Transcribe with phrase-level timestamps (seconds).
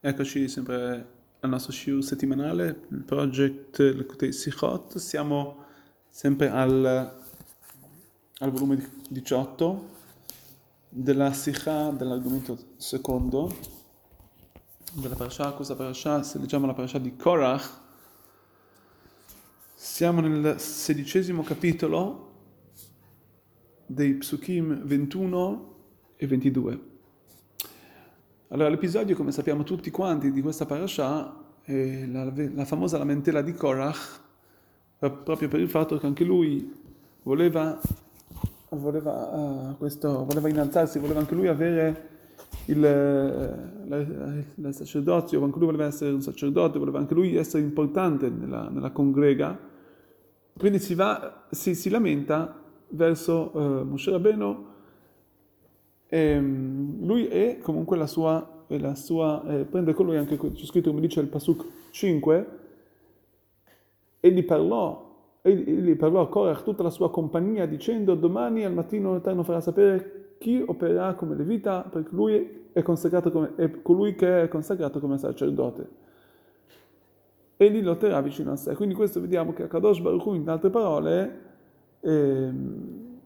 [0.00, 1.10] Eccoci sempre
[1.40, 4.96] al nostro shiur settimanale, il project Lekutei Sichot.
[4.96, 5.64] Siamo
[6.08, 6.84] sempre al,
[8.38, 9.88] al volume 18
[10.88, 13.52] della Sikha dell'argomento secondo
[14.92, 15.50] della parasha.
[15.50, 17.68] Questa parasha, se leggiamo la parasha di Korach,
[19.74, 22.34] siamo nel sedicesimo capitolo
[23.84, 25.76] dei Psukim 21
[26.14, 26.97] e 22.
[28.50, 33.52] Allora, l'episodio, come sappiamo tutti quanti, di questa parasha è la, la famosa lamentela di
[33.52, 34.20] Korach,
[34.98, 36.74] proprio per il fatto che anche lui
[37.24, 37.78] voleva,
[38.70, 42.08] voleva, uh, questo, voleva innalzarsi, voleva anche lui avere
[42.64, 48.30] il, il, il, sacerdozio, anche lui voleva essere un sacerdote, voleva anche lui essere importante
[48.30, 49.58] nella, nella congrega.
[50.56, 54.68] Quindi si, va, si, si lamenta verso uh, Moshe Rabbeinu
[56.08, 56.77] e, ehm,
[57.08, 61.00] lui è comunque la sua, la sua eh, prende con lui anche, c'è scritto come
[61.00, 62.46] dice il Pasuk 5,
[64.20, 69.14] e gli parlò, egli parlò a Korach tutta la sua compagnia dicendo domani al mattino
[69.14, 74.42] l'Eterno farà sapere chi opererà come levita perché lui è, consacrato come, è colui che
[74.42, 75.88] è consacrato come sacerdote.
[77.56, 78.74] Egli lotterà vicino a sé.
[78.74, 81.40] Quindi questo vediamo che Akadosh Baruch Hu, in altre parole,
[82.00, 82.50] eh,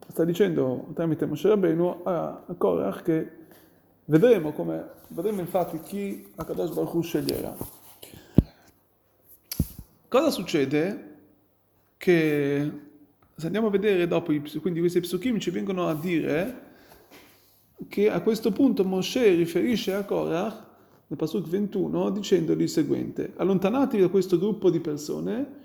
[0.06, 3.41] sta dicendo tramite Moshe Rabbeinu a Korach che
[4.06, 7.56] vedremo come, vedremo infatti chi Akadosh Baruch Hu sceglierà.
[10.09, 11.11] Cosa succede?
[11.97, 12.72] Che
[13.34, 16.70] se andiamo a vedere dopo, quindi questi psukim ci vengono a dire
[17.89, 20.70] che a questo punto Moshe riferisce a Korach
[21.06, 25.61] nel Pasuk 21 dicendogli il seguente: Allontanatevi da questo gruppo di persone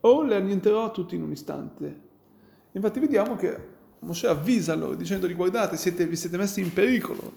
[0.00, 2.08] o le annienterò tutti in un istante.
[2.72, 7.32] Infatti vediamo che Mosè avvisa loro dicendogli guardate siete, vi siete messi in pericolo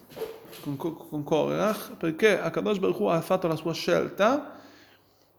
[0.61, 4.59] con, con Korach perché Akadosh Baruch Hu ha fatto la sua scelta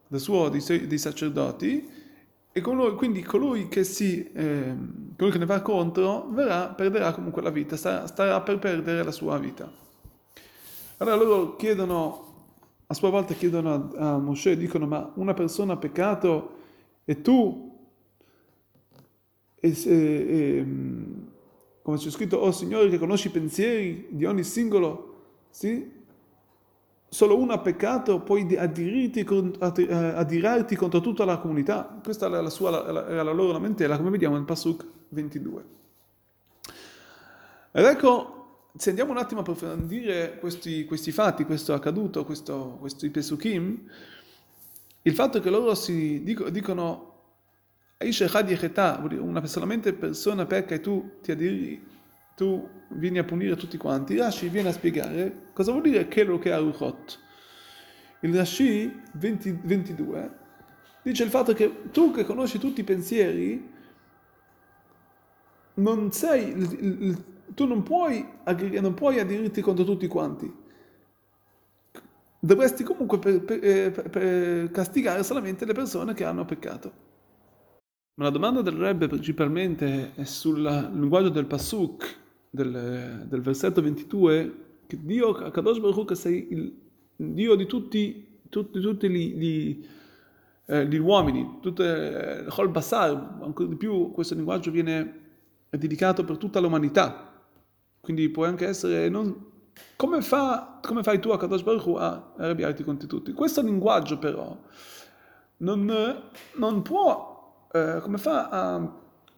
[0.06, 1.90] del suo, dei, dei sacerdoti
[2.52, 4.76] e colui, quindi colui che, si, eh,
[5.16, 9.10] colui che ne va contro verrà, perderà comunque la vita, starà, starà per perdere la
[9.10, 9.68] sua vita.
[10.98, 12.34] Allora loro chiedono,
[12.86, 16.58] a sua volta chiedono a, a Mosè, dicono ma una persona ha peccato
[17.04, 17.73] e tu
[19.70, 20.66] e,
[21.82, 26.02] come c'è scritto, oh Signore che conosci i pensieri di ogni singolo, sì?
[27.08, 32.00] Solo uno ha peccato, puoi addirirti, eh, addirarti contro tutta la comunità.
[32.02, 35.64] Questa era la, sua, era la loro lamentela, come vediamo nel Pasuk 22.
[37.70, 43.10] Ed ecco, se andiamo un attimo a approfondire questi, questi fatti, questo accaduto, questo, questi
[43.10, 43.88] Pesukim,
[45.02, 47.13] il fatto che loro si dicono
[49.18, 51.82] una solamente persona pecca e tu ti adiri,
[52.36, 54.16] tu vieni a punire tutti quanti.
[54.16, 57.20] Rashi viene a spiegare cosa vuol dire Kelo che Aruchot.
[58.20, 60.30] Il Rashi 20, 22
[61.02, 63.72] dice il fatto che tu che conosci tutti i pensieri,
[65.74, 67.16] non sei,
[67.54, 68.26] tu non puoi,
[68.80, 70.62] non puoi aderirti contro tutti quanti.
[72.38, 77.12] Dovresti comunque per, per, eh, per castigare solamente le persone che hanno peccato.
[78.16, 82.16] Ma la domanda del Rebbe principalmente è sul linguaggio del Pasuk,
[82.48, 84.54] del, del versetto 22,
[84.86, 86.72] che Dio, Kadosh Baruch che sei il
[87.16, 89.86] Dio di tutti, tutti, tutti gli, gli,
[90.66, 95.22] eh, gli uomini, tutte, Chol Basar, ancora di più questo linguaggio viene
[95.70, 97.32] dedicato per tutta l'umanità.
[98.00, 99.44] Quindi può anche essere, non,
[99.96, 103.32] come, fa, come fai tu a Kadosh Baruch a arrabbiarti con tutti?
[103.32, 104.56] Questo linguaggio però
[105.56, 105.92] non,
[106.54, 107.33] non può
[107.74, 108.92] eh, come fa a,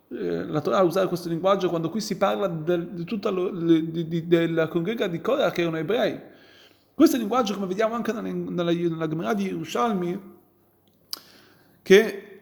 [0.08, 3.48] eh, la Torah a usare questo linguaggio quando qui si parla del, di tutta lo,
[3.48, 6.20] di, di, della congrega di Korah che erano ebrei?
[6.92, 10.34] Questo linguaggio, come vediamo anche nella, nella, nella Gemara di Yerushalmi,
[11.80, 12.40] che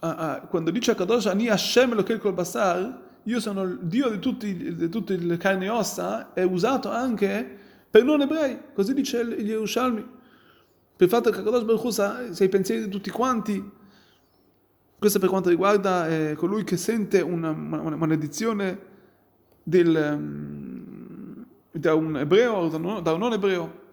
[0.00, 4.10] ah, ah, quando dice a Kadosh Ani Hashem Elokel Kol Basar, io sono il Dio
[4.10, 7.58] di, tutti, di tutte le carni e ossa, è usato anche
[7.90, 10.16] per non ebrei, così dice il Yerushalmi.
[10.96, 13.76] Per il fatto che Kadosh Baruch Hu sa i pensieri di tutti quanti,
[14.98, 18.78] questo per quanto riguarda eh, colui che sente una, maledizione
[19.62, 22.68] del, um, da un ebreo o
[23.00, 23.86] da, un non ebreo.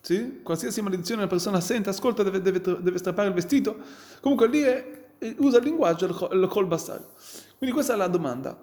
[0.00, 0.40] Sì?
[0.42, 3.76] Qualsiasi maledizione una persona sente, ascolta, deve, deve, deve strappare il vestito.
[4.20, 5.06] Comunque lì è,
[5.38, 7.02] usa il linguaggio, il col bastar.
[7.56, 8.56] Quindi questa è la domanda.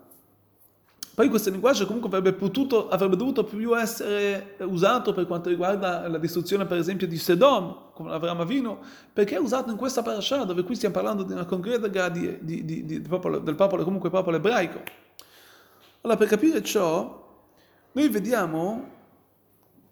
[1.14, 6.18] Poi questo linguaggio comunque avrebbe, potuto, avrebbe dovuto più essere usato per quanto riguarda la
[6.18, 8.80] distruzione per esempio di Sedom, come Avram Avino,
[9.12, 12.64] perché è usato in questa parasha dove qui stiamo parlando di una congrega di, di,
[12.64, 14.82] di, del, popolo, del popolo, comunque popolo ebraico.
[16.02, 17.44] Allora per capire ciò,
[17.92, 19.00] noi vediamo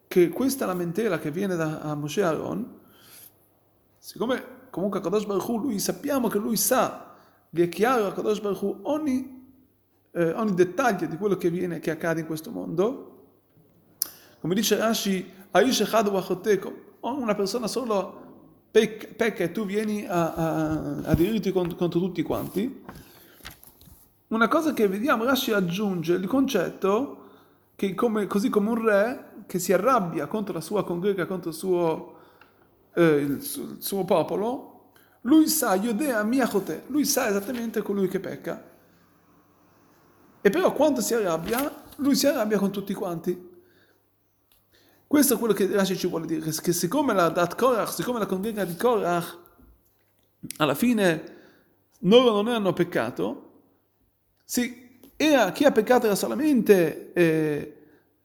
[0.07, 2.79] che questa lamentela che viene da Moshe Aaron,
[3.97, 7.13] siccome comunque Kadosh Baruch Hu, lui sappiamo che lui sa,
[7.49, 9.38] gli è chiaro a Kadosh Baruch Hu ogni,
[10.11, 13.09] eh, ogni dettaglio di quello che viene, che accade in questo mondo,
[14.39, 16.07] come dice Rashi, Aish Echad
[17.01, 18.27] una persona solo
[18.71, 22.83] pecca, pecca e tu vieni a, a, a dirirti contro, contro, tutti quanti.
[24.27, 27.17] Una cosa che vediamo, Rashi aggiunge il concetto
[27.75, 31.55] che come, così come un re che si arrabbia contro la sua congrega, contro il
[31.55, 32.15] suo,
[32.93, 34.91] eh, il il suo popolo,
[35.21, 38.68] lui sa, Yodea Miachote, lui sa esattamente colui che pecca.
[40.41, 43.47] E però quando si arrabbia, lui si arrabbia con tutti quanti.
[45.05, 48.27] Questo è quello che Rashi ci vuole dire, che siccome la Dat Korach, siccome la
[48.27, 49.37] congrega di Korach,
[50.57, 51.37] alla fine
[52.01, 53.47] loro non hanno peccato,
[54.45, 57.77] sì, era, chi ha peccato era solamente eh,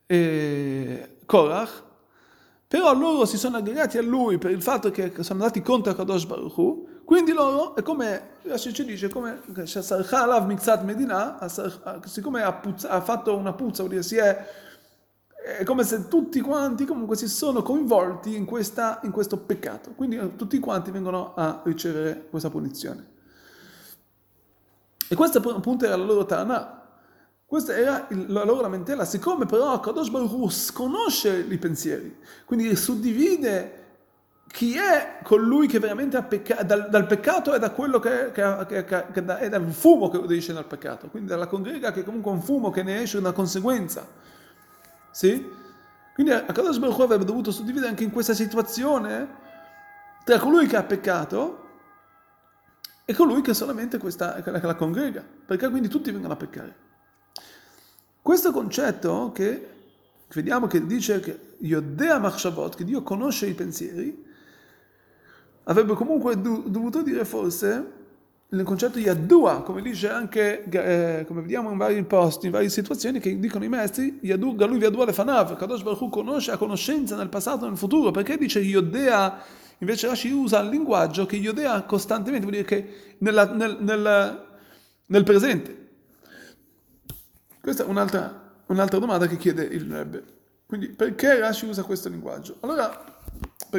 [0.05, 1.83] eh, Korach,
[2.67, 6.25] però loro si sono aggregati a lui per il fatto che sono andati contro Kadosh
[6.25, 9.41] Baruch Hu, quindi loro, è come Rashi ci dice, come
[10.83, 11.39] Medina,
[12.03, 14.63] siccome ha, puzza, ha fatto una puzza, vuol dire si è
[15.45, 20.17] è come se tutti quanti comunque si sono coinvolti in, questa, in questo peccato, quindi
[20.17, 23.13] eh, tutti quanti vengono a ricevere questa punizione.
[25.07, 26.81] E questa appunto era la loro Tana,
[27.45, 33.83] questa era la loro lamentela, siccome però Kadosh Baruch Hu conosce i pensieri, quindi suddivide
[34.47, 38.65] chi è colui che veramente ha peccato, dal, dal, peccato e da quello che, che,
[38.85, 42.03] che, che da, è dal fumo che esce dal peccato, quindi dalla congrega che è
[42.03, 44.07] comunque un fumo che ne esce una conseguenza.
[45.11, 45.63] Sì?
[46.13, 49.27] Quindi Akadosh Baruch avrebbe dovuto suddividere anche in questa situazione
[50.23, 51.63] tra colui che ha peccato
[53.03, 56.75] e colui che solamente questa, che la congrega, perché quindi tutti vengono a peccare.
[58.21, 59.69] Questo concetto che
[60.33, 64.25] vediamo che dice che Yodea Machshavot, che Dio conosce i pensieri,
[65.65, 68.03] avrebbe comunque dovuto dire forse
[68.49, 72.69] il concetto di Yadua, come dice anche, eh, come vediamo in vari posti, in varie
[72.69, 77.29] situazioni, che dicono i maestri, Yadu, Galui Yadua Lefanav, Kadosh Baruch conosce, ha conoscenza nel
[77.29, 79.41] passato e nel futuro, perché dice Yodea,
[79.79, 84.45] invece Rashi usa il linguaggio che Yodea costantemente, vuol dire che nella, nel, nel,
[85.07, 85.87] nel, presente.
[87.59, 90.23] Questa è un'altra, un'altra domanda che chiede il Rebbe.
[90.67, 92.57] Quindi perché Rashi usa questo linguaggio?
[92.61, 93.14] Allora,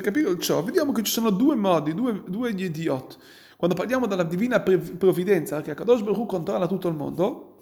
[0.01, 3.19] per capire ciò, vediamo che ci sono due modi, due, due idiot
[3.57, 7.55] quando parliamo della divina provvidenza, che Akadosh Baruch controlla tutto il mondo,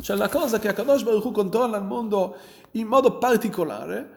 [0.00, 2.36] c'è la cosa che Akadosh Baruch controlla il mondo
[2.72, 4.16] in modo particolare,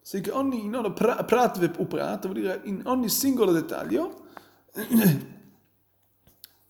[0.00, 4.26] sì, che ogni, in ogni prat uprat, vuol dire in ogni singolo dettaglio,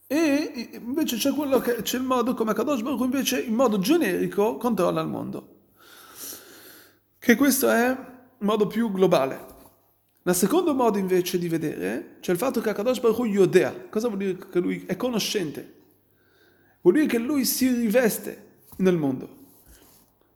[0.06, 1.32] e invece c'è,
[1.62, 5.54] che, c'è il modo come Akadosh Baruch invece in modo generico controlla il mondo.
[7.18, 7.96] Che questo è il
[8.46, 9.56] modo più globale.
[10.28, 13.86] Il secondo modo invece di vedere c'è il fatto che Akadosh Baruch Hu Yodea.
[13.88, 15.76] Cosa vuol dire che lui è conoscente?
[16.82, 18.46] Vuol dire che lui si riveste
[18.76, 19.36] nel mondo.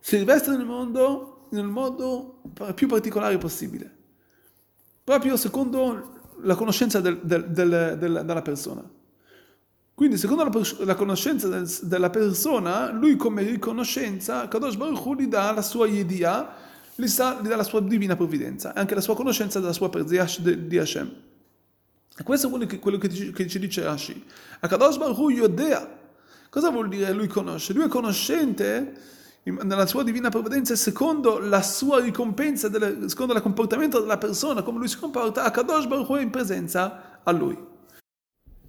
[0.00, 2.41] Si riveste nel mondo nel modo
[2.75, 3.99] più particolare possibile.
[5.05, 8.83] Proprio secondo la conoscenza del, del, del, della persona.
[9.94, 11.49] Quindi, secondo la, la conoscenza
[11.83, 17.41] della persona, lui come riconoscenza, Kadosh Baruch Hu gli dà la sua idea gli, sa,
[17.41, 20.79] gli dà la sua divina provvidenza e anche la sua conoscenza della sua presenza di
[20.79, 21.15] Hashem.
[22.17, 24.22] E questo è quello che, quello che, ci, che ci dice Rashi.
[24.61, 26.01] Akadosh Baruch Hu Yodea.
[26.51, 27.72] Cosa vuol dire lui conosce?
[27.72, 29.11] Lui è conoscente
[29.44, 34.79] nella sua divina provvidenza secondo la sua ricompensa, delle, secondo il comportamento della persona, come
[34.79, 37.58] lui si comporta, Akadosh Baruch Hu è in presenza a lui.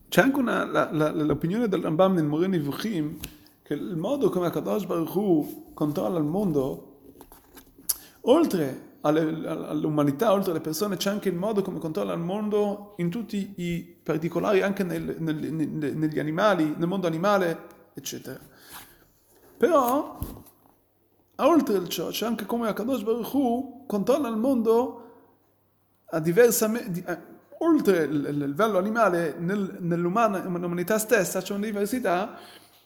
[0.08, 3.18] C'è anche una, la, la, l'opinione del Rambam nel Moreni Vuchim
[3.62, 6.93] che il modo come Akadosh Baruch Hu controlla il mondo
[8.25, 13.53] Oltre all'umanità, oltre alle persone, c'è anche il modo come controlla il mondo in tutti
[13.58, 18.39] i particolari, anche nel, nel, nel, negli animali, nel mondo animale, eccetera.
[19.58, 20.18] Però,
[21.36, 25.00] oltre a ciò, c'è anche come Akadosh Baruch Hu controlla il mondo
[26.06, 27.18] a diversamente, eh,
[27.58, 32.38] oltre il, livello animale, nel, nell'umanità stessa c'è una diversità,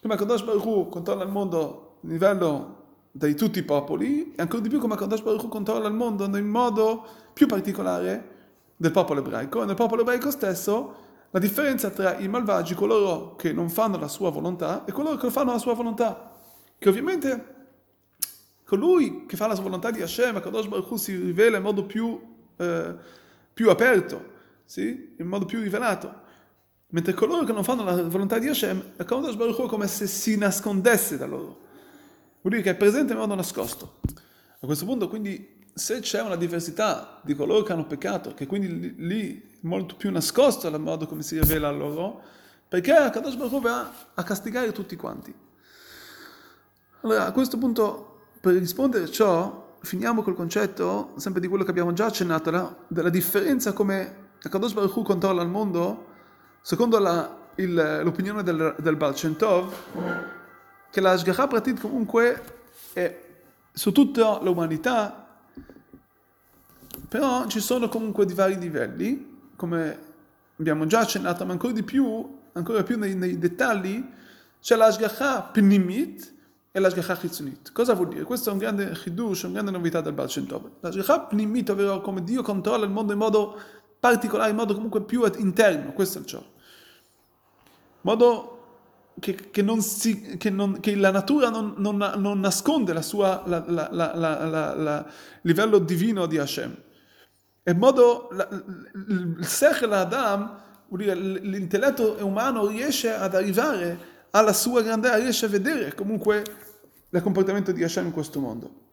[0.01, 2.76] come Akadosh Baruch Hu controlla il mondo a livello
[3.25, 6.25] di tutti i popoli, e ancora di più come Kadosh Baruch Hu controlla il mondo
[6.25, 8.35] in modo più particolare
[8.75, 9.63] del popolo ebraico.
[9.63, 14.07] E nel popolo ebraico stesso la differenza tra i malvagi, coloro che non fanno la
[14.07, 16.31] sua volontà, e coloro che fanno la sua volontà.
[16.77, 17.55] Che ovviamente
[18.65, 21.85] colui che fa la sua volontà di Hashem, Kadosh Baruch Hu si rivela in modo
[21.85, 22.21] più,
[22.55, 22.95] eh,
[23.51, 24.23] più aperto,
[24.63, 25.15] sì?
[25.17, 26.25] in modo più rivelato.
[26.89, 30.05] Mentre coloro che non fanno la volontà di Hashem, Kadosh Baruch Hu è come se
[30.05, 31.65] si nascondesse da loro
[32.41, 33.99] vuol dire che è presente in modo nascosto.
[34.59, 38.95] A questo punto quindi se c'è una diversità di coloro che hanno peccato, che quindi
[38.97, 42.21] lì molto più nascosto il modo come si rivela a loro,
[42.67, 45.33] perché Kadosh Baruch va a castigare tutti quanti.
[47.01, 51.69] Allora, a questo punto, per rispondere a ciò, finiamo col concetto, sempre di quello che
[51.69, 56.05] abbiamo già accennato, la, della differenza come Kadosh Baruch controlla il mondo,
[56.61, 59.15] secondo la, il, l'opinione del, del Baal
[60.97, 62.41] che la Shgacha Pratit comunque
[62.93, 63.25] è
[63.71, 65.27] su tutta l'umanità,
[67.07, 69.99] però ci sono comunque di vari livelli, come
[70.57, 74.03] abbiamo già accennato, ma ancora di più, ancora più nei, nei dettagli,
[74.59, 76.33] c'è la Shgacha Pnimit
[76.71, 77.71] e la Shgacha Chitzunit.
[77.73, 78.23] Cosa vuol dire?
[78.23, 80.47] Questo è un grande chidush, una grande novità del Baal Shem.
[80.79, 83.61] La Shgacha Pnimit, ovvero come Dio controlla il mondo in modo
[83.99, 86.39] particolare, in modo comunque più interno, questo è ciò.
[86.39, 86.45] In
[88.01, 88.56] modo
[89.19, 93.63] che, che, si, che, non, che, la natura non, non, non nasconde la sua, la,
[93.67, 95.05] la, la, la,
[95.41, 96.75] livello divino di Hashem.
[97.63, 98.29] E in modo,
[99.07, 106.43] il Sechel Adam, l'intelletto umano riesce ad arrivare alla sua grandezza, riesce a vedere comunque
[107.09, 108.85] il comportamento di Hashem in questo mondo.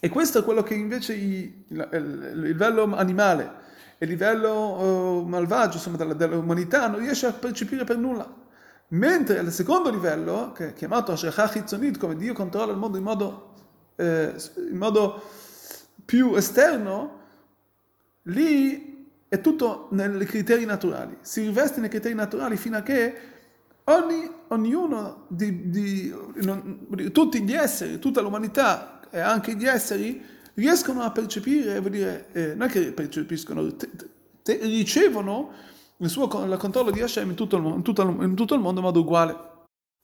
[0.00, 3.62] E questo è quello che invece il, il, il livello animale,
[3.98, 8.42] il livello uh, malvagio insomma, della, dell'umanità non riesce a percepire per nulla.
[8.88, 13.02] Mentre il secondo livello, che è chiamato Ashracha Chitzonit, come Dio controlla il mondo in
[13.02, 13.54] modo,
[13.96, 14.34] eh,
[14.70, 15.22] in modo
[16.04, 17.20] più esterno,
[18.22, 21.16] lì è tutto nei criteri naturali.
[21.22, 23.14] Si riveste nei criteri naturali fino a che
[23.84, 30.22] ogni, ognuno di, di non, tutti gli esseri, tutta l'umanità e anche gli esseri
[30.54, 33.90] riescono a percepire, vuol dire, eh, non è che percepiscono, te,
[34.42, 35.50] te, ricevono
[35.98, 38.80] il suo il controllo di Hashem in tutto, il, in, tutto, in tutto il mondo
[38.80, 39.52] in modo uguale.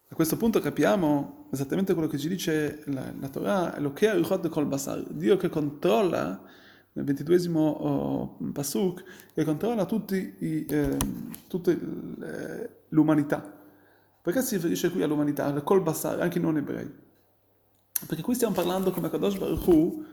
[0.09, 4.49] A questo punto capiamo esattamente quello che ci dice la, la Torah, lo che è
[4.49, 6.43] col basar, Dio che controlla,
[6.93, 9.05] nel ventiduesimo oh, pasuk,
[9.35, 9.87] che controlla
[10.39, 10.97] i, eh,
[11.47, 11.73] tutta
[12.89, 13.59] l'umanità.
[14.23, 16.91] Perché si riferisce qui all'umanità, al col basar, anche non ebrei?
[18.07, 20.05] Perché qui stiamo parlando come Kadosh Baruch Hu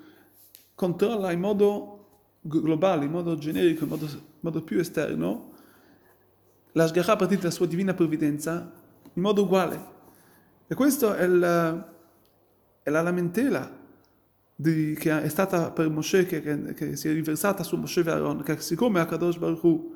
[0.76, 2.08] controlla in modo
[2.42, 5.56] globale, in modo generico, in modo, in modo più esterno,
[6.78, 8.72] la Shgacha partita dalla sua divina provvidenza
[9.12, 9.96] in modo uguale.
[10.68, 11.92] E questa è, la,
[12.84, 13.70] è la lamentela
[14.54, 18.10] di, che è stata per Moshe, che, che, che, si è riversata su Moshe e
[18.10, 19.96] Aaron, che siccome Akadosh Baruch Hu,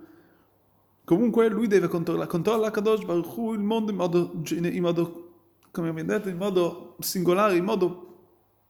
[1.04, 5.34] comunque lui deve controllare, controlla Akadosh Baruch Hu il mondo in modo, in modo,
[5.70, 8.08] come abbiamo detto, in modo singolare, in modo...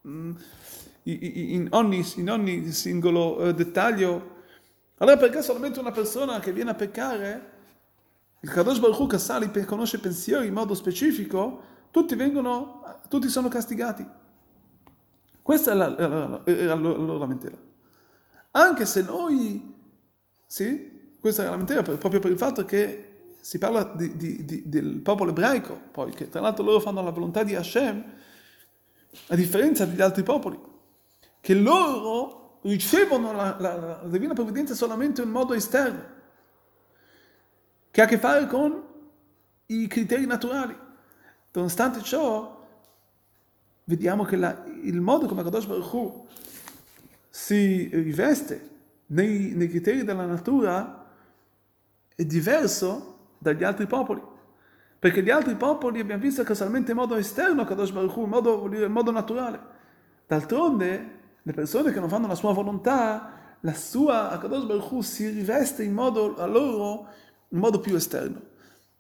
[0.08, 0.32] Mm,
[1.04, 4.40] in ogni, in ogni singolo uh, dettaglio.
[4.98, 7.61] Allora perché solamente una persona che viene a peccare
[8.44, 13.30] il Kadosh Baruch Hu che sa, conosce i pensieri in modo specifico, tutti vengono, tutti
[13.30, 14.06] sono castigati.
[15.42, 17.58] Questa è la, la, la, la loro lamentela.
[18.52, 19.76] Anche se noi,
[20.46, 23.08] sì, questa è la lamentela proprio per il fatto che
[23.40, 27.12] si parla di, di, di, del popolo ebraico, poi che tra l'altro loro fanno la
[27.12, 28.04] volontà di Hashem,
[29.28, 30.60] a differenza degli altri popoli,
[31.40, 36.20] che loro ricevono la divina provvidenza solamente in modo esterno
[37.92, 38.82] che ha a che fare con
[39.68, 40.76] i criteri naturali.
[41.52, 42.66] Nonostante ciò,
[43.84, 46.26] vediamo che la, il modo come Kadosh Baruch Hu
[47.30, 48.70] si riveste
[49.08, 51.06] nei, nei, criteri della natura
[52.16, 54.22] è diverso dagli altri popoli.
[54.98, 58.30] Perché gli altri popoli abbiamo visto che solamente in modo esterno Kadosh Baruch Hu, in
[58.30, 59.60] modo, in modo naturale.
[60.28, 65.28] D'altronde, le persone che non fanno la sua volontà, la sua Kadosh Baruch Hu si
[65.28, 67.08] riveste in modo a loro
[67.52, 68.50] in modo più esterno.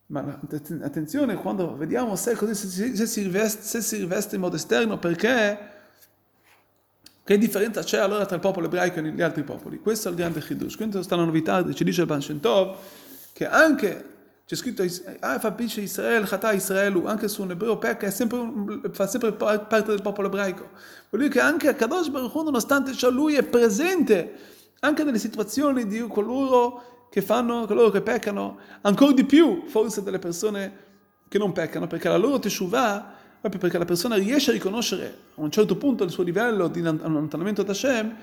[0.07, 0.39] Ma
[0.81, 5.69] attenzione quando vediamo se, se, se, si riveste, se si riveste in modo esterno, perché
[7.23, 9.79] che differenza c'è allora tra il popolo ebraico e gli altri popoli?
[9.79, 10.75] Questo è il grande chidush.
[10.75, 12.75] Questa è una novità, ci dice il Ban Shentov,
[13.31, 14.05] che anche
[14.45, 14.83] c'è scritto
[15.19, 20.71] Chata Israelu, anche su un ebreo pecca, sempre, fa sempre parte del popolo ebraico.
[21.09, 24.33] Vuol dire che anche Kadosh Baruch Hu, nonostante ciò, lui è presente
[24.81, 30.17] anche nelle situazioni di coloro che fanno coloro che peccano, ancora di più forse delle
[30.17, 30.71] persone
[31.27, 35.41] che non peccano, perché la loro teshuvah, proprio perché la persona riesce a riconoscere a
[35.41, 38.15] un certo punto il suo livello di allontanamento da Hashem,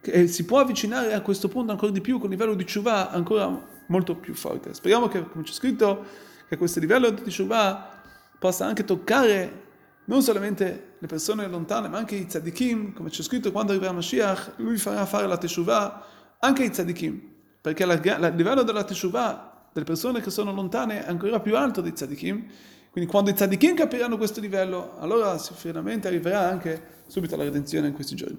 [0.00, 3.10] che si può avvicinare a questo punto ancora di più con un livello di teshuvah
[3.10, 4.72] ancora molto più forte.
[4.72, 6.04] Speriamo che, come c'è scritto,
[6.48, 7.90] che questo livello di teshuvah
[8.38, 9.66] possa anche toccare
[10.04, 14.52] non solamente le persone lontane, ma anche i tzadikim, come c'è scritto quando arriverà Mashiach,
[14.58, 16.06] lui farà fare la teshuvah
[16.38, 17.36] anche ai tzadikim
[17.72, 21.92] perché il livello della teshuvah delle persone che sono lontane è ancora più alto dei
[21.92, 22.44] tzadikim,
[22.90, 27.94] quindi quando i tzadikim capiranno questo livello, allora finalmente arriverà anche subito la redenzione in
[27.94, 28.36] questi giorni.